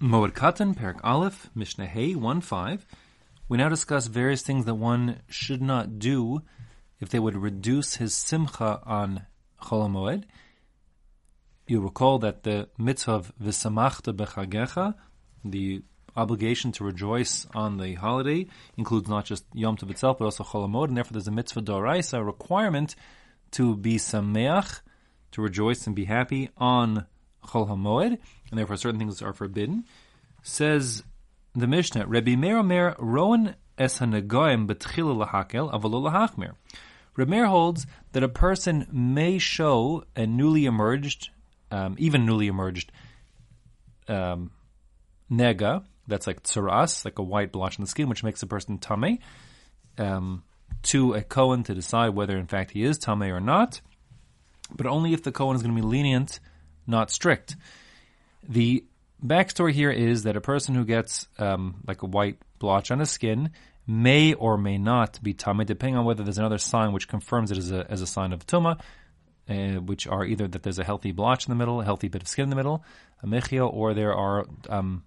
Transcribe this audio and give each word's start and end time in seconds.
Moed 0.00 0.30
Katan, 0.32 0.76
Perek 0.76 1.00
Aleph, 1.02 1.50
Mishnah 1.56 1.86
Hey, 1.86 2.14
1 2.14 2.40
5. 2.40 2.86
We 3.48 3.58
now 3.58 3.68
discuss 3.68 4.06
various 4.06 4.42
things 4.42 4.64
that 4.66 4.76
one 4.76 5.22
should 5.28 5.60
not 5.60 5.98
do 5.98 6.42
if 7.00 7.08
they 7.08 7.18
would 7.18 7.34
reduce 7.34 7.96
his 7.96 8.14
simcha 8.14 8.80
on 8.86 9.26
Chol 9.60 9.90
Moed. 9.90 10.22
You 11.66 11.80
recall 11.80 12.20
that 12.20 12.44
the 12.44 12.68
mitzvah 12.78 13.10
of 13.10 13.32
V'samachta 13.42 14.14
bechagecha, 14.14 14.94
the 15.44 15.82
obligation 16.14 16.70
to 16.72 16.84
rejoice 16.84 17.48
on 17.52 17.78
the 17.78 17.94
holiday, 17.94 18.46
includes 18.76 19.08
not 19.08 19.24
just 19.24 19.46
Yom 19.52 19.76
Tov 19.76 19.90
itself, 19.90 20.18
but 20.18 20.26
also 20.26 20.44
Chol 20.44 20.70
Moed, 20.70 20.88
and 20.88 20.96
therefore 20.96 21.14
there's 21.14 21.26
a 21.26 21.32
mitzvah 21.32 21.62
doraisa, 21.62 22.18
a 22.18 22.24
requirement 22.24 22.94
to 23.50 23.74
be 23.74 23.96
sameach, 23.96 24.80
to 25.32 25.42
rejoice 25.42 25.88
and 25.88 25.96
be 25.96 26.04
happy 26.04 26.50
on 26.56 27.04
Chol 27.44 27.68
HaMoed, 27.68 28.18
and 28.50 28.58
therefore 28.58 28.76
certain 28.76 28.98
things 28.98 29.22
are 29.22 29.32
forbidden. 29.32 29.84
Says 30.42 31.02
the 31.54 31.66
Mishnah, 31.66 32.06
Rabbi 32.06 32.36
Meir 32.36 32.58
Omer, 32.58 32.96
Rowan 32.98 33.54
es 33.76 33.98
hanegoim 33.98 34.66
betchilu 34.66 35.26
lahakel, 35.26 35.72
avalo 35.72 36.10
lahachmir. 36.10 36.52
Rabbi 37.16 37.30
Meir 37.30 37.46
holds 37.46 37.86
that 38.12 38.22
a 38.22 38.28
person 38.28 38.86
may 38.92 39.38
show 39.38 40.04
a 40.14 40.26
newly 40.26 40.66
emerged, 40.66 41.30
um, 41.70 41.96
even 41.98 42.26
newly 42.26 42.46
emerged, 42.46 42.92
um, 44.06 44.50
nega, 45.30 45.84
that's 46.06 46.26
like 46.26 46.42
tsaras, 46.42 47.04
like 47.04 47.18
a 47.18 47.22
white 47.22 47.52
blotch 47.52 47.78
on 47.78 47.84
the 47.84 47.90
skin, 47.90 48.08
which 48.08 48.24
makes 48.24 48.42
a 48.42 48.46
person 48.46 48.78
tame, 48.78 49.18
um, 49.98 50.42
to 50.82 51.14
a 51.14 51.22
Kohen 51.22 51.64
to 51.64 51.74
decide 51.74 52.10
whether 52.10 52.36
in 52.36 52.46
fact 52.46 52.70
he 52.70 52.82
is 52.82 52.98
tame 52.98 53.22
or 53.22 53.40
not, 53.40 53.80
but 54.74 54.86
only 54.86 55.12
if 55.12 55.22
the 55.22 55.32
Kohen 55.32 55.56
is 55.56 55.62
going 55.62 55.74
to 55.74 55.82
be 55.82 55.86
lenient 55.86 56.40
not 56.88 57.10
strict. 57.10 57.56
The 58.48 58.84
backstory 59.24 59.72
here 59.72 59.90
is 59.90 60.24
that 60.24 60.36
a 60.36 60.40
person 60.40 60.74
who 60.74 60.84
gets 60.84 61.28
um, 61.38 61.82
like 61.86 62.02
a 62.02 62.06
white 62.06 62.38
blotch 62.58 62.90
on 62.90 62.98
his 63.00 63.10
skin 63.10 63.50
may 63.86 64.34
or 64.34 64.58
may 64.58 64.78
not 64.78 65.22
be 65.22 65.34
tummy, 65.34 65.64
depending 65.64 65.96
on 65.96 66.04
whether 66.04 66.22
there's 66.22 66.38
another 66.38 66.58
sign 66.58 66.92
which 66.92 67.08
confirms 67.08 67.50
it 67.50 67.58
as 67.58 67.70
a, 67.72 67.90
as 67.90 68.02
a 68.02 68.06
sign 68.06 68.32
of 68.32 68.46
tuma, 68.46 68.78
uh, 69.48 69.80
which 69.80 70.06
are 70.06 70.24
either 70.24 70.46
that 70.46 70.62
there's 70.62 70.78
a 70.78 70.84
healthy 70.84 71.12
blotch 71.12 71.46
in 71.46 71.50
the 71.50 71.56
middle, 71.56 71.80
a 71.80 71.84
healthy 71.84 72.08
bit 72.08 72.22
of 72.22 72.28
skin 72.28 72.44
in 72.44 72.50
the 72.50 72.56
middle, 72.56 72.84
a 73.22 73.26
mechia, 73.26 73.66
or 73.66 73.94
there 73.94 74.14
are 74.14 74.46
um, 74.68 75.02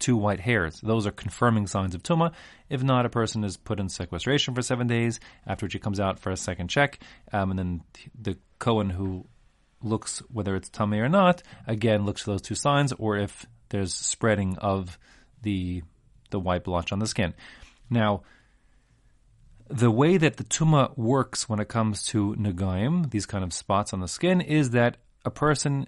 two 0.00 0.16
white 0.16 0.40
hairs. 0.40 0.80
Those 0.80 1.06
are 1.06 1.12
confirming 1.12 1.68
signs 1.68 1.94
of 1.94 2.02
tuma. 2.02 2.32
If 2.68 2.82
not, 2.82 3.06
a 3.06 3.10
person 3.10 3.44
is 3.44 3.56
put 3.56 3.78
in 3.78 3.88
sequestration 3.88 4.54
for 4.54 4.62
seven 4.62 4.88
days, 4.88 5.20
after 5.46 5.66
which 5.66 5.72
he 5.72 5.78
comes 5.78 6.00
out 6.00 6.18
for 6.18 6.30
a 6.30 6.36
second 6.36 6.68
check, 6.68 6.98
um, 7.32 7.50
and 7.50 7.58
then 7.58 7.82
the 8.20 8.36
Cohen 8.58 8.90
who 8.90 9.24
looks 9.82 10.20
whether 10.32 10.54
it's 10.56 10.68
tummy 10.68 10.98
or 10.98 11.08
not, 11.08 11.42
again 11.66 12.04
looks 12.04 12.22
for 12.22 12.32
those 12.32 12.42
two 12.42 12.54
signs, 12.54 12.92
or 12.92 13.16
if 13.16 13.46
there's 13.70 13.94
spreading 13.94 14.56
of 14.58 14.98
the 15.42 15.82
the 16.30 16.40
white 16.40 16.64
blotch 16.64 16.92
on 16.92 16.98
the 16.98 17.06
skin. 17.06 17.34
Now, 17.88 18.22
the 19.68 19.90
way 19.90 20.16
that 20.16 20.36
the 20.36 20.44
tuma 20.44 20.96
works 20.96 21.48
when 21.48 21.60
it 21.60 21.68
comes 21.68 22.04
to 22.06 22.34
nagaim, 22.38 23.10
these 23.10 23.26
kind 23.26 23.44
of 23.44 23.52
spots 23.52 23.92
on 23.92 24.00
the 24.00 24.08
skin, 24.08 24.40
is 24.40 24.70
that 24.70 24.96
a 25.24 25.30
person 25.30 25.86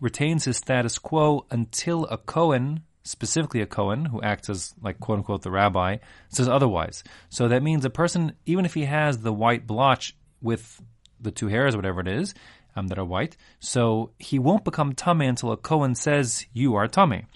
retains 0.00 0.44
his 0.44 0.56
status 0.56 0.98
quo 0.98 1.46
until 1.50 2.04
a 2.06 2.16
Kohen, 2.16 2.82
specifically 3.02 3.60
a 3.60 3.66
Kohen, 3.66 4.06
who 4.06 4.22
acts 4.22 4.48
as 4.48 4.74
like 4.80 5.00
quote 5.00 5.18
unquote 5.18 5.42
the 5.42 5.50
rabbi, 5.50 5.96
says 6.28 6.48
otherwise. 6.48 7.04
So 7.28 7.48
that 7.48 7.62
means 7.62 7.84
a 7.84 7.90
person, 7.90 8.32
even 8.46 8.64
if 8.64 8.74
he 8.74 8.84
has 8.84 9.18
the 9.18 9.32
white 9.32 9.66
blotch 9.66 10.16
with 10.40 10.80
the 11.20 11.30
two 11.30 11.48
hairs, 11.48 11.74
whatever 11.74 12.00
it 12.00 12.08
is, 12.08 12.34
um, 12.76 12.88
that 12.88 12.98
are 12.98 13.04
white. 13.04 13.36
So 13.58 14.10
he 14.18 14.38
won't 14.38 14.64
become 14.64 14.92
tame 14.92 15.22
until 15.22 15.50
a 15.50 15.56
Kohen 15.56 15.94
says 15.94 16.46
you 16.52 16.74
are 16.76 16.86
tame, 16.86 17.26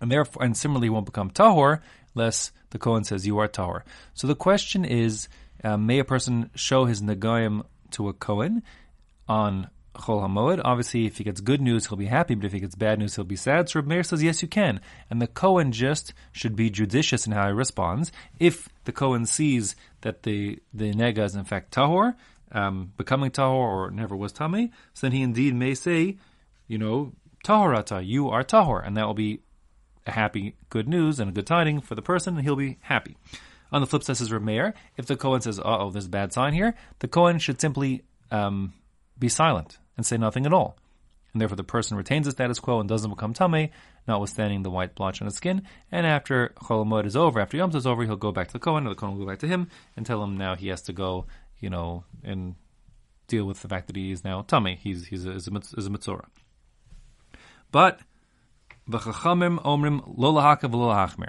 and 0.00 0.10
therefore, 0.10 0.44
and 0.44 0.56
similarly, 0.56 0.90
won't 0.90 1.06
become 1.06 1.30
tahor 1.30 1.80
unless 2.14 2.52
the 2.70 2.78
Kohen 2.78 3.04
says 3.04 3.26
you 3.26 3.38
are 3.38 3.48
tahor. 3.48 3.82
So 4.14 4.26
the 4.26 4.34
question 4.34 4.84
is, 4.84 5.28
um, 5.64 5.86
may 5.86 5.98
a 5.98 6.04
person 6.04 6.50
show 6.54 6.84
his 6.84 7.00
nagayim 7.02 7.64
to 7.92 8.08
a 8.08 8.12
Kohen 8.12 8.62
on 9.28 9.68
Chol 9.94 10.22
HaMoed. 10.26 10.60
Obviously, 10.64 11.06
if 11.06 11.18
he 11.18 11.24
gets 11.24 11.40
good 11.40 11.60
news, 11.60 11.86
he'll 11.86 11.98
be 11.98 12.06
happy, 12.06 12.34
but 12.34 12.46
if 12.46 12.52
he 12.52 12.60
gets 12.60 12.74
bad 12.74 12.98
news, 12.98 13.14
he'll 13.14 13.24
be 13.24 13.36
sad. 13.36 13.68
So 13.68 13.78
Reb 13.78 13.86
Meir 13.86 14.02
says, 14.02 14.22
yes, 14.22 14.42
you 14.42 14.48
can. 14.48 14.80
And 15.10 15.20
the 15.20 15.26
Kohen 15.26 15.70
just 15.70 16.14
should 16.32 16.56
be 16.56 16.70
judicious 16.70 17.26
in 17.26 17.32
how 17.32 17.46
he 17.46 17.52
responds. 17.52 18.10
If 18.38 18.68
the 18.84 18.92
Kohen 18.92 19.26
sees 19.26 19.76
that 20.00 20.22
the, 20.22 20.58
the 20.72 20.92
nega 20.92 21.24
is 21.24 21.34
in 21.34 21.44
fact 21.44 21.74
tahor, 21.74 22.14
um, 22.52 22.92
becoming 22.96 23.30
tahor 23.30 23.52
or 23.52 23.90
never 23.90 24.16
was 24.16 24.32
tame, 24.32 24.70
so 24.94 25.06
then 25.06 25.12
he 25.12 25.22
indeed 25.22 25.54
may 25.54 25.74
say, 25.74 26.18
you 26.68 26.78
know, 26.78 27.12
tahorata, 27.44 28.06
you 28.06 28.28
are 28.28 28.44
tahor, 28.44 28.86
and 28.86 28.96
that 28.96 29.06
will 29.06 29.14
be 29.14 29.40
a 30.06 30.12
happy, 30.12 30.56
good 30.68 30.88
news 30.88 31.20
and 31.20 31.30
a 31.30 31.32
good 31.32 31.46
tiding 31.46 31.80
for 31.80 31.94
the 31.94 32.02
person, 32.02 32.36
and 32.36 32.44
he'll 32.44 32.56
be 32.56 32.78
happy. 32.82 33.16
On 33.70 33.80
the 33.80 33.86
flip 33.86 34.02
side, 34.02 34.16
says 34.16 34.30
Rameir, 34.30 34.74
if 34.96 35.06
the 35.06 35.16
Kohen 35.16 35.40
says, 35.40 35.60
oh, 35.64 35.90
there's 35.90 36.06
a 36.06 36.10
bad 36.10 36.32
sign 36.32 36.52
here, 36.52 36.74
the 36.98 37.08
Kohen 37.08 37.38
should 37.38 37.60
simply 37.60 38.02
um, 38.30 38.74
be 39.18 39.28
silent 39.28 39.78
and 39.96 40.04
say 40.04 40.18
nothing 40.18 40.44
at 40.44 40.52
all. 40.52 40.76
And 41.32 41.40
therefore, 41.40 41.56
the 41.56 41.64
person 41.64 41.96
retains 41.96 42.26
the 42.26 42.32
status 42.32 42.58
quo 42.58 42.80
and 42.80 42.88
doesn't 42.88 43.08
become 43.08 43.32
tame, 43.32 43.70
notwithstanding 44.06 44.62
the 44.62 44.70
white 44.70 44.94
blotch 44.94 45.22
on 45.22 45.26
his 45.26 45.36
skin. 45.36 45.62
And 45.90 46.06
after 46.06 46.52
Chol 46.56 47.06
is 47.06 47.16
over, 47.16 47.40
after 47.40 47.56
Yom 47.56 47.74
is 47.74 47.86
over, 47.86 48.04
he'll 48.04 48.16
go 48.16 48.32
back 48.32 48.48
to 48.48 48.52
the 48.52 48.58
Kohen, 48.58 48.86
or 48.86 48.90
the 48.90 48.96
Kohen 48.96 49.16
will 49.16 49.24
go 49.24 49.30
back 49.30 49.38
to 49.38 49.48
him 49.48 49.70
and 49.96 50.04
tell 50.04 50.22
him 50.22 50.36
now 50.36 50.54
he 50.54 50.68
has 50.68 50.82
to 50.82 50.92
go 50.92 51.24
you 51.62 51.70
know, 51.70 52.04
and 52.22 52.56
deal 53.28 53.46
with 53.46 53.62
the 53.62 53.68
fact 53.68 53.86
that 53.86 53.96
he 53.96 54.12
is 54.12 54.24
now 54.24 54.42
tummy. 54.42 54.78
He's 54.82 55.06
he's 55.06 55.24
a, 55.24 55.30
is 55.30 55.48
a, 55.48 55.56
is 55.78 55.86
a 55.86 55.90
mitzvah. 55.90 56.26
But 57.70 58.00
v'chachamim 58.90 59.62
omrim 59.62 60.02
lo 60.18 60.34
lahakav 60.34 60.74
lo 60.74 61.26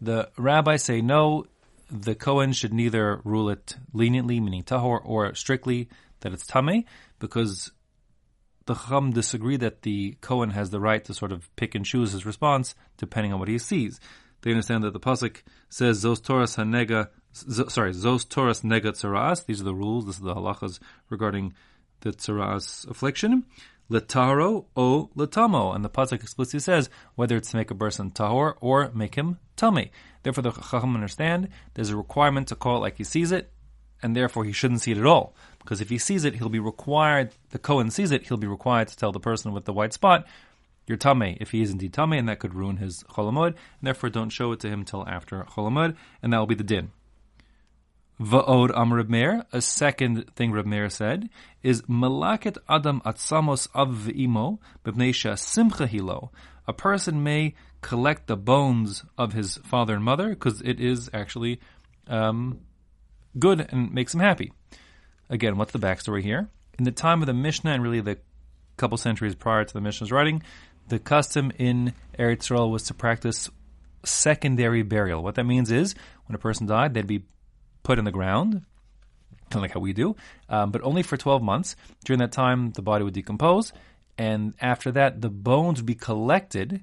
The 0.00 0.30
rabbis 0.36 0.82
say 0.82 1.00
no. 1.00 1.46
The 1.88 2.16
Kohen 2.16 2.52
should 2.52 2.74
neither 2.74 3.20
rule 3.22 3.48
it 3.48 3.76
leniently, 3.92 4.40
meaning 4.40 4.64
tahor, 4.64 5.00
or 5.04 5.32
strictly 5.36 5.88
that 6.20 6.32
it's 6.32 6.44
tame, 6.44 6.84
because 7.20 7.70
the 8.64 8.74
Chacham 8.74 9.12
disagree 9.12 9.56
that 9.58 9.82
the 9.82 10.16
Kohen 10.20 10.50
has 10.50 10.70
the 10.70 10.80
right 10.80 11.04
to 11.04 11.14
sort 11.14 11.30
of 11.30 11.54
pick 11.54 11.76
and 11.76 11.84
choose 11.84 12.10
his 12.10 12.26
response 12.26 12.74
depending 12.96 13.32
on 13.32 13.38
what 13.38 13.46
he 13.46 13.58
sees. 13.58 14.00
They 14.42 14.50
understand 14.50 14.82
that 14.82 14.94
the 14.94 15.00
pasuk 15.00 15.42
says 15.68 16.04
"Zos 16.04 16.20
Torahs 16.20 16.56
hanega 16.56 17.08
sorry, 17.36 17.92
Zos 17.92 18.26
Toras 18.26 18.62
Nega 18.62 18.92
Tzaras. 18.92 19.44
These 19.46 19.60
are 19.60 19.64
the 19.64 19.74
rules. 19.74 20.06
This 20.06 20.16
is 20.16 20.22
the 20.22 20.34
halachas 20.34 20.78
regarding 21.10 21.54
the 22.00 22.10
Tzaras 22.10 22.88
affliction. 22.88 23.44
Letaro 23.90 24.64
o 24.76 25.10
letamo. 25.16 25.74
And 25.74 25.84
the 25.84 25.90
Pasuk 25.90 26.22
explicitly 26.22 26.60
says 26.60 26.90
whether 27.14 27.36
it's 27.36 27.50
to 27.50 27.56
make 27.56 27.70
a 27.70 27.74
person 27.74 28.10
tahor 28.10 28.54
or 28.60 28.90
make 28.94 29.14
him 29.14 29.38
tummy. 29.54 29.92
Therefore, 30.22 30.42
the 30.42 30.52
Chacham 30.52 30.94
understand 30.94 31.48
there's 31.74 31.90
a 31.90 31.96
requirement 31.96 32.48
to 32.48 32.56
call 32.56 32.78
it 32.78 32.80
like 32.80 32.98
he 32.98 33.04
sees 33.04 33.30
it, 33.30 33.52
and 34.02 34.16
therefore 34.16 34.44
he 34.44 34.52
shouldn't 34.52 34.80
see 34.80 34.92
it 34.92 34.98
at 34.98 35.06
all. 35.06 35.36
Because 35.60 35.80
if 35.80 35.88
he 35.88 35.98
sees 35.98 36.24
it, 36.24 36.36
he'll 36.36 36.48
be 36.48 36.58
required, 36.58 37.30
the 37.50 37.58
Kohen 37.58 37.90
sees 37.90 38.10
it, 38.10 38.26
he'll 38.26 38.36
be 38.36 38.46
required 38.46 38.88
to 38.88 38.96
tell 38.96 39.12
the 39.12 39.20
person 39.20 39.52
with 39.52 39.66
the 39.66 39.72
white 39.72 39.92
spot, 39.92 40.26
you're 40.86 40.96
tame, 40.96 41.36
if 41.40 41.50
he 41.50 41.62
is 41.62 41.70
indeed 41.70 41.92
tame, 41.92 42.12
and 42.12 42.28
that 42.28 42.38
could 42.38 42.54
ruin 42.54 42.76
his 42.76 43.04
Chol 43.04 43.30
HaMoed, 43.30 43.48
and 43.48 43.56
therefore 43.82 44.10
don't 44.10 44.30
show 44.30 44.52
it 44.52 44.60
to 44.60 44.68
him 44.68 44.84
till 44.84 45.06
after 45.06 45.44
Chol 45.44 45.70
HaMoed, 45.70 45.96
and 46.22 46.32
that 46.32 46.38
will 46.38 46.46
be 46.46 46.54
the 46.54 46.64
din. 46.64 46.90
Va'od 48.20 48.74
am 48.74 49.10
Meir, 49.10 49.44
a 49.52 49.60
second 49.60 50.34
thing 50.34 50.50
Reb 50.50 50.64
Meir 50.64 50.88
said, 50.88 51.28
is 51.62 51.82
Malaket 51.82 52.56
Adam 52.66 53.02
Atzamos 53.04 53.68
Av 53.74 53.88
V'imo 53.88 54.58
B'bneisha 54.84 55.38
Simcha 55.38 55.86
Hilo. 55.86 56.30
A 56.66 56.72
person 56.72 57.22
may 57.22 57.54
collect 57.82 58.26
the 58.26 58.36
bones 58.36 59.04
of 59.18 59.34
his 59.34 59.58
father 59.58 59.94
and 59.94 60.02
mother 60.02 60.30
because 60.30 60.62
it 60.62 60.80
is 60.80 61.10
actually 61.12 61.60
um, 62.08 62.60
good 63.38 63.68
and 63.70 63.92
makes 63.92 64.14
him 64.14 64.20
happy. 64.20 64.50
Again, 65.28 65.58
what's 65.58 65.72
the 65.72 65.78
backstory 65.78 66.22
here? 66.22 66.48
In 66.78 66.84
the 66.84 66.92
time 66.92 67.20
of 67.20 67.26
the 67.26 67.34
Mishnah 67.34 67.72
and 67.72 67.82
really 67.82 68.00
the 68.00 68.18
couple 68.78 68.96
centuries 68.96 69.34
prior 69.34 69.64
to 69.64 69.74
the 69.74 69.80
Mishnah's 69.82 70.10
writing, 70.10 70.42
the 70.88 70.98
custom 70.98 71.52
in 71.58 71.92
Eretz 72.18 72.38
Yisrael 72.38 72.70
was 72.70 72.84
to 72.84 72.94
practice 72.94 73.50
secondary 74.04 74.82
burial. 74.82 75.22
What 75.22 75.34
that 75.34 75.44
means 75.44 75.70
is 75.70 75.94
when 76.26 76.34
a 76.34 76.38
person 76.38 76.66
died, 76.66 76.94
they'd 76.94 77.06
be 77.06 77.24
put 77.86 78.00
in 78.00 78.04
the 78.04 78.10
ground, 78.10 78.62
kind 79.48 79.54
of 79.54 79.62
like 79.62 79.72
how 79.72 79.78
we 79.78 79.92
do, 79.92 80.16
um, 80.48 80.72
but 80.72 80.82
only 80.82 81.04
for 81.04 81.16
12 81.16 81.40
months. 81.40 81.76
During 82.04 82.18
that 82.18 82.32
time, 82.32 82.72
the 82.72 82.82
body 82.82 83.04
would 83.04 83.14
decompose, 83.14 83.72
and 84.18 84.54
after 84.60 84.90
that, 84.90 85.20
the 85.20 85.30
bones 85.30 85.78
would 85.78 85.86
be 85.86 85.94
collected, 85.94 86.82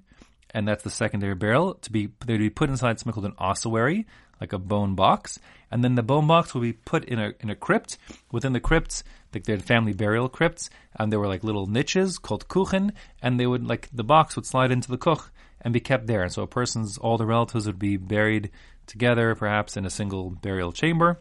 and 0.52 0.66
that's 0.66 0.84
the 0.84 0.90
secondary 0.90 1.36
burial. 1.36 1.74
To 1.74 1.92
be 1.92 2.10
they'd 2.26 2.38
be 2.38 2.50
put 2.50 2.70
inside 2.70 3.00
something 3.00 3.14
called 3.14 3.26
an 3.26 3.36
ossuary, 3.38 4.06
like 4.40 4.54
a 4.54 4.58
bone 4.58 4.96
box, 4.96 5.40
and 5.70 5.84
then 5.84 5.96
the 5.96 6.04
bone 6.04 6.26
box 6.26 6.54
would 6.54 6.62
be 6.62 6.74
put 6.74 7.04
in 7.04 7.20
a 7.20 7.34
in 7.42 7.50
a 7.50 7.56
crypt. 7.56 7.98
Within 8.32 8.54
the 8.54 8.62
crypts, 8.62 9.04
like 9.34 9.44
they 9.44 9.54
had 9.54 9.66
family 9.66 9.92
burial 9.92 10.30
crypts, 10.30 10.70
and 10.96 11.12
there 11.12 11.20
were 11.20 11.28
like 11.28 11.44
little 11.44 11.68
niches 11.68 12.18
called 12.18 12.48
kuchen, 12.48 12.94
and 13.22 13.38
they 13.38 13.48
would 13.48 13.68
like 13.68 13.90
the 13.92 14.06
box 14.06 14.38
would 14.38 14.46
slide 14.46 14.72
into 14.72 14.90
the 14.90 14.98
kuch 14.98 15.30
and 15.60 15.74
be 15.74 15.82
kept 15.82 16.08
there. 16.08 16.24
And 16.24 16.32
so 16.32 16.44
a 16.44 16.48
person's 16.48 16.98
all 16.98 17.18
the 17.18 17.26
relatives 17.26 17.66
would 17.66 17.80
be 17.80 17.98
buried 17.98 18.52
together, 18.88 19.36
perhaps 19.36 19.78
in 19.78 19.86
a 19.86 19.90
single 19.90 20.30
burial 20.30 20.72
chamber. 20.72 21.20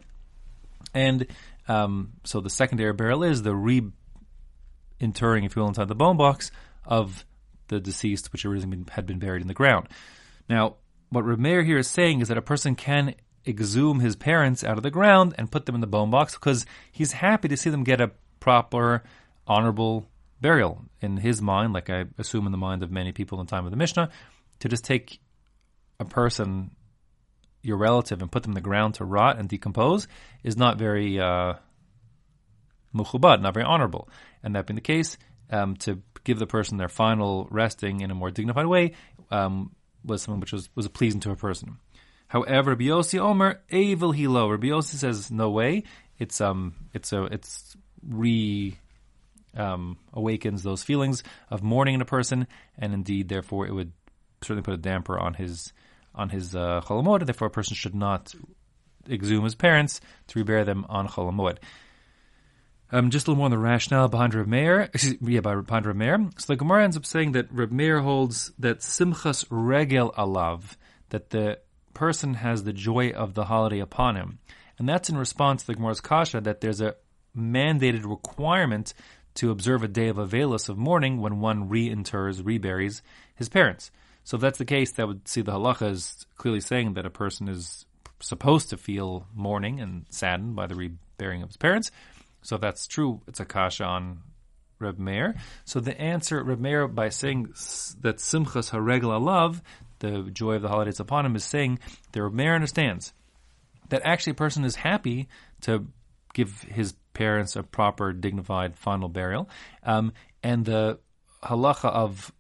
And 0.95 1.27
um, 1.69 2.13
so 2.25 2.41
the 2.41 2.51
secondary 2.51 2.93
burial 2.93 3.23
is 3.23 3.43
the 3.43 3.55
re-interring, 3.55 5.45
if 5.45 5.57
you 5.57 5.63
will, 5.63 5.69
inside 5.69 5.89
the 5.89 5.95
bone 5.95 6.17
box 6.17 6.51
of 6.85 7.25
the 7.69 7.81
deceased, 7.81 8.33
which 8.33 8.45
originally 8.45 8.85
had 8.91 9.07
been 9.07 9.19
buried 9.19 9.43
in 9.43 9.49
the 9.49 9.55
ground. 9.55 9.89
Now, 10.49 10.77
what 11.11 11.25
Reb 11.25 11.39
Meir 11.39 11.63
here 11.63 11.79
is 11.79 11.89
saying 11.89 12.21
is 12.21 12.29
that 12.29 12.39
a 12.39 12.43
person 12.43 12.75
can 12.75 13.15
exhume 13.47 14.01
his 14.01 14.17
parents 14.17 14.63
out 14.65 14.77
of 14.77 14.83
the 14.83 14.91
ground 14.91 15.35
and 15.37 15.51
put 15.51 15.67
them 15.67 15.75
in 15.75 15.81
the 15.81 15.87
bone 15.87 16.11
box 16.11 16.35
because 16.35 16.65
he's 16.91 17.13
happy 17.13 17.49
to 17.49 17.57
see 17.57 17.71
them 17.71 17.85
get 17.85 18.01
a 18.01 18.13
proper, 18.41 19.03
honorable 19.47 20.07
burial. 20.41 20.85
In 21.01 21.17
his 21.19 21.41
mind, 21.43 21.73
like 21.73 21.91
I 21.91 22.07
assume 22.19 22.47
in 22.47 22.53
the 22.53 22.59
mind 22.59 22.83
of 22.83 22.91
many 22.91 23.13
people 23.13 23.41
in 23.41 23.47
the 23.47 23.51
time 23.51 23.65
of 23.65 23.71
the 23.71 23.77
Mishnah, 23.77 24.11
to 24.61 24.69
just 24.69 24.85
take 24.85 25.21
a 25.99 26.05
person, 26.05 26.71
your 27.63 27.77
relative, 27.77 28.21
and 28.21 28.31
put 28.31 28.43
them 28.43 28.51
in 28.51 28.55
the 28.55 28.61
ground 28.61 28.95
to 28.95 29.05
rot 29.05 29.39
and 29.39 29.49
decompose 29.49 30.09
is 30.43 30.57
not 30.57 30.79
very 30.79 31.21
uh, 31.21 31.55
not 32.93 33.55
very 33.55 33.65
honorable. 33.65 34.09
And 34.43 34.55
that 34.55 34.67
being 34.67 34.75
the 34.75 34.81
case, 34.81 35.17
um, 35.51 35.77
to 35.77 36.03
give 36.25 36.39
the 36.39 36.47
person 36.47 36.79
their 36.79 36.89
final 36.89 37.47
resting 37.51 38.01
in 38.01 38.11
a 38.11 38.15
more 38.15 38.31
dignified 38.31 38.67
way 38.67 38.93
um, 39.31 39.75
was 40.05 40.23
something 40.23 40.41
which 40.41 40.53
was, 40.53 40.69
was 40.75 40.89
pleasing 40.89 41.21
to 41.21 41.31
a 41.31 41.37
person. 41.37 41.79
However, 42.29 42.71
Rabbi 42.71 42.85
Yossi 42.85 43.19
Omer, 43.19 43.61
Eivel 43.71 44.15
Hilo. 44.15 44.49
Rabbi 44.49 44.69
Yossi 44.69 44.95
says, 44.95 45.31
no 45.31 45.51
way. 45.51 45.85
It's 46.19 46.41
um, 46.41 46.75
it's 46.95 47.13
a, 47.13 47.25
it's 47.25 47.77
re 48.07 48.79
um, 49.57 49.99
awakens 50.13 50.63
those 50.63 50.83
feelings 50.83 51.23
of 51.51 51.63
mourning 51.63 51.97
in 51.97 52.01
a 52.01 52.07
person, 52.07 52.47
and 52.79 52.95
indeed, 52.95 53.29
therefore, 53.29 53.67
it 53.67 53.75
would 53.75 53.93
certainly 54.41 54.63
put 54.63 54.75
a 54.75 54.79
damper 54.79 55.19
on 55.19 55.35
his 55.35 55.73
on 56.15 56.29
his 56.29 56.55
uh, 56.55 56.81
Chol 56.85 57.03
HaMoed, 57.03 57.25
therefore, 57.27 57.49
a 57.49 57.51
person 57.51 57.75
should 57.75 57.95
not 57.95 58.35
exhume 59.09 59.45
his 59.45 59.55
parents 59.55 60.01
to 60.29 60.45
rebear 60.45 60.65
them 60.65 60.87
on 60.89 61.09
Chol 61.09 61.33
HaMoed. 61.33 61.59
Um, 62.95 63.09
just 63.09 63.27
a 63.27 63.31
little 63.31 63.39
more 63.39 63.47
on 63.47 63.51
the 63.51 63.59
rationale 63.59 64.09
behind 64.09 64.35
Reb 64.35 64.47
Meir. 64.47 64.91
Yeah, 65.23 65.41
by 65.41 65.55
behind 65.55 65.87
Reb 65.87 65.97
Meir. 65.97 66.31
So 66.37 66.53
the 66.53 66.57
Gemara 66.57 66.85
ends 66.85 66.97
up 66.97 67.07
saying 67.07 67.33
that 67.33 67.51
Reb 67.51 67.73
Meir 67.73 68.01
holds 68.01 68.53
that 68.59 68.81
simchas 68.81 69.47
regel 69.49 70.13
alav, 70.13 70.77
that 71.09 71.31
the 71.31 71.59
person 71.95 72.35
has 72.35 72.65
the 72.65 72.73
joy 72.73 73.11
of 73.11 73.33
the 73.33 73.47
holiday 73.47 73.79
upon 73.79 74.17
him, 74.17 74.39
and 74.79 74.87
that's 74.87 75.09
in 75.09 75.17
response 75.17 75.63
to 75.63 75.69
the 75.69 75.75
Gemara's 75.75 76.03
kasha 76.03 76.43
that 76.43 76.61
there's 76.61 76.83
a 76.83 76.97
mandated 77.37 78.09
requirement 78.09 78.93
to 79.35 79.51
observe 79.51 79.83
a 79.83 79.89
day 79.89 80.09
of 80.09 80.17
Avelis 80.17 80.69
of 80.69 80.77
mourning 80.77 81.21
when 81.21 81.41
one 81.41 81.71
reinterrs, 81.71 82.45
reburies 82.45 83.03
his 83.35 83.49
parents. 83.49 83.91
So 84.25 84.37
if 84.37 84.41
that's 84.41 84.59
the 84.59 84.65
case, 84.65 84.93
that 84.93 85.07
would 85.07 85.27
see 85.27 85.43
the 85.43 85.53
halacha 85.53 85.91
as 85.91 86.27
clearly 86.37 86.61
saying 86.61 86.95
that 86.95 87.07
a 87.07 87.11
person 87.11 87.49
is 87.49 87.87
supposed 88.21 88.71
to 88.71 88.77
feel 88.77 89.27
mourning 89.35 89.81
and 89.81 90.07
saddened 90.11 90.55
by 90.55 90.67
the 90.67 90.75
reburying 90.75 91.43
of 91.43 91.49
his 91.49 91.57
parents. 91.57 91.91
So 92.43 92.57
if 92.57 92.61
that's 92.61 92.87
true, 92.87 93.21
it's 93.27 93.41
a 93.41 93.45
kasha 93.45 93.85
on 93.85 94.21
Reb 94.79 94.99
Meir. 94.99 95.37
So 95.65 95.81
the 95.81 95.99
answer, 96.01 96.43
Reb 96.43 96.61
Meir, 96.61 96.89
by 96.89 97.09
saying 97.09 97.47
that 98.01 98.17
Simchas 98.19 98.71
Haregel 98.71 99.21
Alav, 99.21 99.61
the 100.01 100.31
joy 100.33 100.55
of 100.55 100.63
the 100.63 100.69
holidays 100.69 101.01
upon 101.01 101.27
him, 101.27 101.37
is 101.37 101.45
saying 101.45 101.79
that 102.13 102.23
Reb 102.23 102.33
Meir 102.33 102.55
understands 102.55 103.13
that 103.89 104.03
actually 104.05 104.33
a 104.33 104.35
person 104.35 104.65
is 104.65 104.77
happy 104.77 105.29
to 105.63 105.87
give 106.35 106.63
his 106.63 106.95
parents 107.15 107.57
a 107.57 107.63
proper, 107.63 108.13
dignified 108.13 108.77
final 108.77 109.09
burial. 109.09 109.49
Um, 109.83 110.13
and 110.43 110.65
the 110.65 110.99
halacha 111.43 111.91
of 111.91 112.33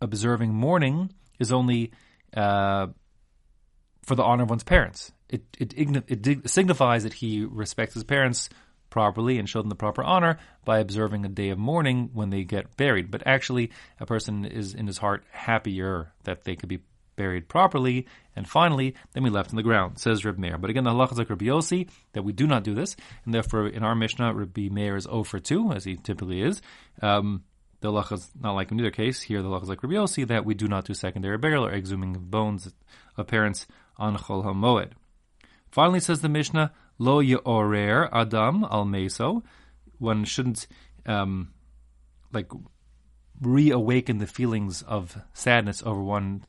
observing 0.00 0.52
mourning 0.52 1.12
is 1.38 1.52
only 1.52 1.92
uh, 2.36 2.88
for 4.04 4.14
the 4.14 4.22
honor 4.22 4.44
of 4.44 4.50
one's 4.50 4.64
parents. 4.64 5.12
It, 5.28 5.42
it, 5.58 5.74
it 6.08 6.48
signifies 6.48 7.02
that 7.02 7.14
he 7.14 7.44
respects 7.44 7.94
his 7.94 8.04
parents 8.04 8.48
properly 8.90 9.38
and 9.38 9.48
show 9.48 9.60
them 9.60 9.68
the 9.68 9.74
proper 9.74 10.02
honor 10.02 10.38
by 10.64 10.78
observing 10.78 11.24
a 11.24 11.28
day 11.28 11.50
of 11.50 11.58
mourning 11.58 12.10
when 12.12 12.30
they 12.30 12.44
get 12.44 12.76
buried. 12.76 13.10
But 13.10 13.26
actually, 13.26 13.70
a 14.00 14.06
person 14.06 14.44
is 14.44 14.74
in 14.74 14.86
his 14.86 14.98
heart 14.98 15.24
happier 15.30 16.12
that 16.24 16.44
they 16.44 16.56
could 16.56 16.68
be 16.68 16.80
buried 17.16 17.48
properly, 17.48 18.06
and 18.36 18.46
finally, 18.46 18.94
then 19.12 19.22
we 19.22 19.30
left 19.30 19.50
in 19.50 19.56
the 19.56 19.62
ground, 19.62 19.98
says 19.98 20.24
Reb 20.24 20.38
Meir. 20.38 20.58
But 20.58 20.70
again, 20.70 20.84
the 20.84 20.90
halacha 20.90 21.16
like 21.16 21.30
Rabbi 21.30 21.46
Yossi, 21.46 21.88
that 22.12 22.22
we 22.22 22.32
do 22.32 22.46
not 22.46 22.62
do 22.62 22.74
this, 22.74 22.94
and 23.24 23.34
therefore 23.34 23.66
in 23.66 23.82
our 23.82 23.94
Mishnah, 23.94 24.34
Rabbi 24.34 24.68
Meir 24.70 24.96
is 24.96 25.04
0 25.04 25.24
for 25.24 25.40
2, 25.40 25.72
as 25.72 25.84
he 25.84 25.96
typically 25.96 26.42
is. 26.42 26.60
Um, 27.02 27.42
the 27.86 27.92
halacha 27.92 28.12
is 28.12 28.30
not 28.40 28.52
like 28.52 28.70
in 28.70 28.80
either 28.80 28.90
case. 28.90 29.22
Here, 29.22 29.42
the 29.42 29.48
halacha 29.48 29.64
is 29.64 29.68
like 29.68 29.82
Rabbi 29.82 29.94
Yossi, 29.94 30.26
that 30.26 30.44
we 30.44 30.54
do 30.54 30.68
not 30.68 30.84
do 30.84 30.94
secondary 30.94 31.38
burial 31.38 31.64
or 31.64 31.72
exhuming 31.72 32.16
of 32.16 32.30
bones 32.30 32.72
of 33.16 33.26
parents 33.26 33.66
on 33.96 34.16
Chol 34.16 34.44
HaMoed. 34.44 34.92
Finally, 35.70 36.00
says 36.00 36.20
the 36.20 36.28
Mishnah, 36.28 36.72
Lo 36.98 37.20
Ye'orer 37.20 38.08
Adam 38.12 38.64
al 38.64 38.84
Meso. 38.84 39.42
One 39.98 40.24
shouldn't, 40.24 40.66
um, 41.06 41.52
like, 42.32 42.50
reawaken 43.40 44.18
the 44.18 44.26
feelings 44.26 44.82
of 44.82 45.16
sadness 45.32 45.82
over 45.84 46.02
one 46.02 46.44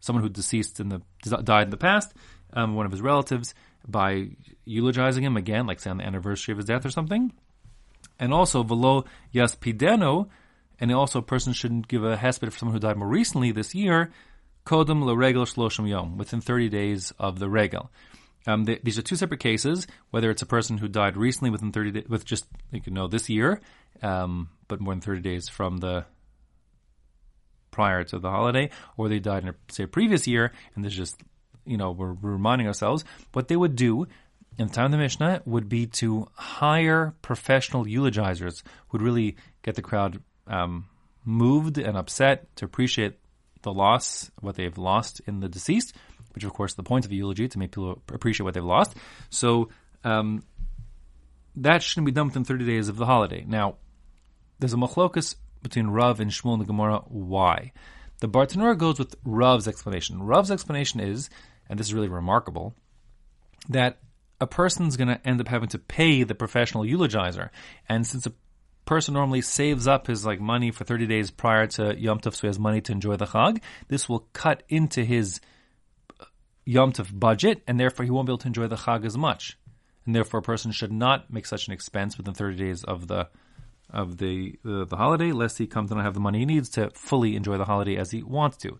someone 0.00 0.22
who 0.22 0.30
deceased 0.30 0.80
in 0.80 0.88
the 0.88 1.02
died 1.42 1.64
in 1.64 1.70
the 1.70 1.76
past, 1.76 2.14
um, 2.54 2.74
one 2.74 2.86
of 2.86 2.92
his 2.92 3.02
relatives, 3.02 3.54
by 3.86 4.30
eulogizing 4.64 5.22
him 5.22 5.36
again, 5.36 5.66
like 5.66 5.78
say 5.78 5.90
on 5.90 5.98
the 5.98 6.04
anniversary 6.04 6.52
of 6.52 6.58
his 6.58 6.66
death 6.66 6.84
or 6.84 6.90
something. 6.90 7.32
And 8.18 8.32
also 8.32 8.62
velo 8.62 9.04
yaspideno, 9.34 10.28
and 10.80 10.92
also 10.92 11.18
a 11.18 11.22
person 11.22 11.52
shouldn't 11.52 11.88
give 11.88 12.02
a 12.02 12.16
hesped 12.16 12.50
for 12.50 12.58
someone 12.58 12.74
who 12.74 12.80
died 12.80 12.96
more 12.96 13.08
recently 13.08 13.52
this 13.52 13.74
year. 13.74 14.10
Kodem 14.66 15.02
leregel 15.04 15.46
shloshim 15.46 15.88
yom, 15.88 16.16
within 16.16 16.40
thirty 16.40 16.68
days 16.68 17.12
of 17.18 17.38
the 17.38 17.48
regel. 17.48 17.90
Um, 18.46 18.64
the, 18.64 18.80
these 18.82 18.98
are 18.98 19.02
two 19.02 19.16
separate 19.16 19.40
cases. 19.40 19.86
Whether 20.10 20.30
it's 20.30 20.42
a 20.42 20.46
person 20.46 20.78
who 20.78 20.88
died 20.88 21.16
recently 21.16 21.50
within 21.50 21.72
thirty 21.72 21.90
days, 21.90 22.08
with 22.08 22.24
just 22.24 22.46
you 22.72 22.82
know 22.86 23.06
this 23.06 23.28
year, 23.28 23.60
um, 24.02 24.48
but 24.68 24.80
more 24.80 24.94
than 24.94 25.00
thirty 25.00 25.20
days 25.20 25.48
from 25.48 25.78
the 25.78 26.04
prior 27.70 28.02
to 28.02 28.18
the 28.18 28.28
holiday, 28.28 28.68
or 28.96 29.08
they 29.08 29.20
died 29.20 29.44
in, 29.44 29.50
a, 29.50 29.54
say, 29.70 29.84
a 29.84 29.86
previous 29.86 30.26
year, 30.26 30.52
and 30.74 30.84
this 30.84 30.92
is 30.92 30.98
just, 30.98 31.22
you 31.64 31.76
know, 31.76 31.92
we're, 31.92 32.14
we're 32.14 32.32
reminding 32.32 32.66
ourselves, 32.66 33.04
what 33.32 33.46
they 33.46 33.54
would 33.54 33.76
do 33.76 34.08
in 34.58 34.66
the 34.66 34.74
time 34.74 34.86
of 34.86 34.90
the 34.90 34.98
Mishnah 34.98 35.42
would 35.44 35.68
be 35.68 35.86
to 35.86 36.26
hire 36.34 37.14
professional 37.22 37.84
eulogizers 37.84 38.64
who 38.88 38.98
would 38.98 39.02
really 39.02 39.36
get 39.62 39.76
the 39.76 39.82
crowd 39.82 40.20
um, 40.50 40.86
moved 41.24 41.78
and 41.78 41.96
upset 41.96 42.54
to 42.56 42.64
appreciate 42.64 43.18
the 43.62 43.72
loss, 43.72 44.30
what 44.40 44.56
they've 44.56 44.76
lost 44.76 45.20
in 45.26 45.40
the 45.40 45.48
deceased, 45.48 45.94
which 46.34 46.44
of 46.44 46.52
course 46.52 46.74
the 46.74 46.82
point 46.82 47.04
of 47.04 47.10
the 47.10 47.16
eulogy 47.16 47.48
to 47.48 47.58
make 47.58 47.70
people 47.70 48.02
appreciate 48.12 48.44
what 48.44 48.54
they've 48.54 48.64
lost. 48.64 48.96
So 49.30 49.70
um, 50.04 50.42
that 51.56 51.82
shouldn't 51.82 52.06
be 52.06 52.12
done 52.12 52.26
within 52.26 52.44
30 52.44 52.66
days 52.66 52.88
of 52.88 52.96
the 52.96 53.06
holiday. 53.06 53.44
Now, 53.46 53.76
there's 54.58 54.74
a 54.74 54.76
machlokus 54.76 55.36
between 55.62 55.88
Rav 55.88 56.20
and 56.20 56.30
Shmuel 56.30 56.54
in 56.54 56.58
the 56.58 56.64
Gemara. 56.64 57.02
Why? 57.06 57.72
The 58.20 58.28
Bartanura 58.28 58.76
goes 58.76 58.98
with 58.98 59.14
Rav's 59.24 59.66
explanation. 59.66 60.22
Rav's 60.22 60.50
explanation 60.50 61.00
is, 61.00 61.30
and 61.68 61.78
this 61.78 61.88
is 61.88 61.94
really 61.94 62.08
remarkable, 62.08 62.74
that 63.68 63.98
a 64.40 64.46
person's 64.46 64.96
going 64.96 65.08
to 65.08 65.26
end 65.26 65.40
up 65.40 65.48
having 65.48 65.68
to 65.70 65.78
pay 65.78 66.22
the 66.22 66.34
professional 66.34 66.84
eulogizer, 66.84 67.50
and 67.88 68.06
since 68.06 68.26
a 68.26 68.32
person 68.84 69.14
normally 69.14 69.42
saves 69.42 69.86
up 69.86 70.06
his 70.06 70.24
like 70.24 70.40
money 70.40 70.70
for 70.70 70.84
30 70.84 71.06
days 71.06 71.30
prior 71.30 71.66
to 71.68 71.98
Yom 71.98 72.20
Tov, 72.20 72.34
so 72.34 72.42
he 72.42 72.46
has 72.48 72.58
money 72.58 72.80
to 72.82 72.92
enjoy 72.92 73.16
the 73.16 73.26
Chag, 73.26 73.60
this 73.88 74.08
will 74.08 74.26
cut 74.32 74.62
into 74.68 75.04
his 75.04 75.40
uh, 76.20 76.24
Yom 76.64 76.92
Tov 76.92 77.18
budget, 77.18 77.62
and 77.66 77.78
therefore 77.78 78.04
he 78.04 78.10
won't 78.10 78.26
be 78.26 78.32
able 78.32 78.38
to 78.38 78.48
enjoy 78.48 78.66
the 78.66 78.76
Chag 78.76 79.04
as 79.04 79.16
much. 79.16 79.56
And 80.06 80.14
therefore, 80.14 80.40
a 80.40 80.42
person 80.42 80.72
should 80.72 80.92
not 80.92 81.30
make 81.32 81.46
such 81.46 81.66
an 81.68 81.72
expense 81.72 82.16
within 82.16 82.34
30 82.34 82.56
days 82.56 82.84
of 82.84 83.06
the 83.06 83.28
of 83.92 84.18
the, 84.18 84.56
the, 84.64 84.86
the 84.86 84.96
holiday, 84.96 85.32
lest 85.32 85.58
he 85.58 85.66
comes 85.66 85.90
to 85.90 85.96
not 85.96 86.04
have 86.04 86.14
the 86.14 86.20
money 86.20 86.38
he 86.38 86.46
needs 86.46 86.70
to 86.70 86.90
fully 86.90 87.34
enjoy 87.34 87.58
the 87.58 87.64
holiday 87.64 87.96
as 87.96 88.10
he 88.10 88.22
wants 88.22 88.56
to. 88.58 88.78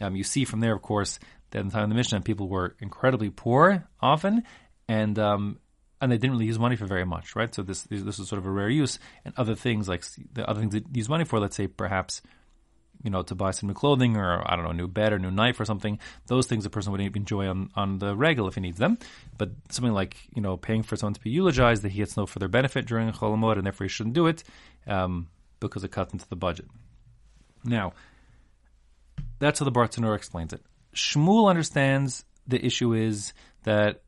Um, 0.00 0.14
you 0.14 0.24
see 0.24 0.44
from 0.44 0.60
there, 0.60 0.74
of 0.74 0.82
course, 0.82 1.18
that 1.50 1.60
in 1.60 1.68
the 1.68 1.72
time 1.72 1.84
of 1.84 1.88
the 1.88 1.94
Mishnah, 1.94 2.20
people 2.20 2.48
were 2.48 2.76
incredibly 2.80 3.30
poor 3.30 3.88
often, 4.00 4.42
and 4.88 5.18
um, 5.18 5.58
and 6.02 6.10
they 6.10 6.18
didn't 6.18 6.32
really 6.32 6.46
use 6.46 6.58
money 6.58 6.76
for 6.76 6.84
very 6.84 7.06
much, 7.06 7.36
right? 7.36 7.54
So 7.54 7.62
this 7.62 7.84
this 7.84 8.18
is 8.18 8.28
sort 8.28 8.40
of 8.40 8.44
a 8.44 8.50
rare 8.50 8.68
use, 8.68 8.98
and 9.24 9.32
other 9.38 9.54
things 9.54 9.88
like 9.88 10.04
the 10.32 10.46
other 10.46 10.60
things 10.60 10.74
they 10.74 10.82
use 10.92 11.08
money 11.08 11.24
for, 11.24 11.38
let's 11.38 11.56
say 11.56 11.68
perhaps 11.68 12.20
you 13.02 13.10
know, 13.10 13.22
to 13.22 13.34
buy 13.34 13.50
some 13.50 13.68
new 13.68 13.74
clothing 13.74 14.16
or 14.16 14.42
I 14.48 14.54
don't 14.54 14.64
know, 14.64 14.70
a 14.70 14.74
new 14.74 14.86
bed 14.86 15.12
or 15.12 15.18
new 15.18 15.30
knife 15.30 15.58
or 15.58 15.64
something. 15.64 15.98
Those 16.26 16.46
things 16.46 16.64
a 16.66 16.70
person 16.70 16.92
would 16.92 17.00
enjoy 17.00 17.48
on, 17.48 17.70
on 17.74 17.98
the 17.98 18.14
regel 18.14 18.46
if 18.46 18.54
he 18.54 18.60
needs 18.60 18.78
them. 18.78 18.96
But 19.36 19.50
something 19.70 19.92
like 19.92 20.16
you 20.36 20.42
know, 20.42 20.56
paying 20.56 20.82
for 20.82 20.96
someone 20.96 21.14
to 21.14 21.20
be 21.20 21.30
eulogized 21.30 21.82
that 21.82 21.90
he 21.90 21.98
gets 21.98 22.16
no 22.16 22.26
further 22.26 22.48
benefit 22.48 22.86
during 22.86 23.10
Chol 23.10 23.36
HaMoed 23.36 23.56
and 23.56 23.66
therefore 23.66 23.86
he 23.86 23.88
shouldn't 23.88 24.14
do 24.14 24.26
it 24.26 24.44
um, 24.86 25.28
because 25.58 25.82
it 25.82 25.90
cuts 25.90 26.12
into 26.12 26.28
the 26.28 26.36
budget. 26.36 26.66
Now, 27.64 27.92
that's 29.38 29.58
how 29.58 29.64
the 29.64 29.72
Bartanura 29.72 30.16
explains 30.16 30.52
it. 30.52 30.62
Shmuel 30.94 31.48
understands 31.48 32.24
the 32.46 32.64
issue 32.64 32.92
is 32.92 33.32
that 33.64 34.02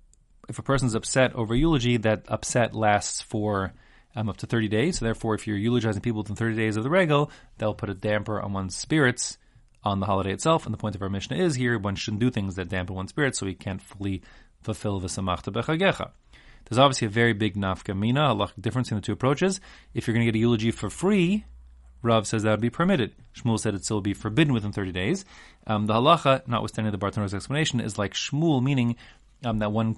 if 0.49 0.59
a 0.59 0.63
person's 0.63 0.95
upset 0.95 1.35
over 1.35 1.55
eulogy, 1.55 1.97
that 1.99 2.25
upset 2.29 2.75
lasts 2.75 3.21
for 3.21 3.73
um, 4.17 4.29
up 4.29 4.37
to 4.39 4.47
30 4.47 4.69
days. 4.69 4.99
So 4.99 5.05
therefore, 5.05 5.35
if 5.35 5.47
you're 5.47 5.57
eulogizing 5.57 6.03
people 6.03 6.23
within 6.23 6.37
30 6.37 6.57
days 6.57 6.77
of 6.77 6.85
the 6.85 6.91
regel, 6.91 7.31
they'll 7.59 7.75
put 7.75 7.91
a 7.91 7.95
damper 7.95 8.41
on 8.41 8.53
one's 8.53 8.77
spirits 8.77 9.39
on 9.83 10.01
the 10.01 10.07
holiday 10.07 10.33
itself. 10.33 10.67
And 10.67 10.73
the 10.73 10.79
point 10.79 10.95
of 10.95 11.03
our 11.03 11.09
Mishnah 11.09 11.37
is 11.37 11.55
here, 11.55 11.79
one 11.79 11.97
shouldn't 11.97 12.21
do 12.21 12.31
things 12.31 12.57
that 12.57 12.69
dampen 12.69 12.97
one's 12.97 13.11
spirits 13.11 13.39
so 13.39 13.47
he 13.47 13.55
can't 13.55 13.83
fully 13.83 14.23
fulfill 14.63 15.01
the 15.01 15.09
samachta 15.09 15.53
bechagecha. 15.53 16.11
There's 16.65 16.79
obviously 16.79 17.07
a 17.07 17.11
very 17.11 17.35
big 17.35 17.57
nafka 17.57 17.97
mina, 17.97 18.33
a 18.33 18.33
lot 18.33 18.57
of 18.57 18.63
difference 18.63 18.91
in 18.91 18.97
the 18.97 19.03
two 19.03 19.13
approaches. 19.13 19.61
If 19.93 20.07
you're 20.07 20.15
going 20.15 20.27
to 20.27 20.33
get 20.33 20.39
a 20.39 20.41
eulogy 20.41 20.71
for 20.71 20.89
free, 20.89 21.45
Rav 22.03 22.27
says 22.27 22.43
that 22.43 22.53
would 22.53 22.61
be 22.61 22.71
permitted. 22.71 23.15
Shmuel 23.35 23.59
said 23.59 23.75
it 23.75 23.85
still 23.85 24.01
be 24.01 24.15
forbidden 24.15 24.55
within 24.55 24.73
30 24.73 24.93
days. 24.93 25.25
Um, 25.67 25.87
the 25.87 25.95
halacha, 25.95 26.47
notwithstanding 26.49 26.93
the 26.93 26.99
Bartanura's 26.99 27.35
explanation, 27.35 27.81
is 27.81 27.99
like 27.99 28.15
Shmuel, 28.15 28.63
meaning 28.63 28.97
um, 29.45 29.59
that 29.59 29.73
one 29.73 29.97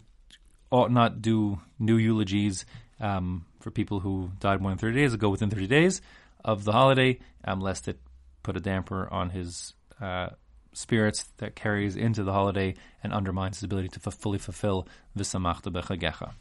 ought 0.70 0.90
not 0.90 1.22
do 1.22 1.60
new 1.78 1.96
eulogies 1.96 2.64
um, 3.00 3.44
for 3.60 3.70
people 3.70 4.00
who 4.00 4.30
died 4.40 4.60
more 4.60 4.70
than 4.70 4.78
30 4.78 4.94
days 4.94 5.14
ago 5.14 5.28
within 5.28 5.50
30 5.50 5.66
days 5.66 6.00
of 6.44 6.64
the 6.64 6.72
holiday, 6.72 7.18
um, 7.44 7.60
lest 7.60 7.88
it 7.88 7.98
put 8.42 8.56
a 8.56 8.60
damper 8.60 9.08
on 9.12 9.30
his 9.30 9.74
uh, 10.00 10.28
spirits 10.72 11.24
that 11.38 11.56
carries 11.56 11.96
into 11.96 12.22
the 12.22 12.32
holiday 12.32 12.74
and 13.02 13.12
undermines 13.12 13.56
his 13.56 13.64
ability 13.64 13.88
to 13.88 14.10
fully 14.10 14.38
fulfill 14.38 14.86
V'samachta 15.16 15.72
bechagecha. 15.72 16.32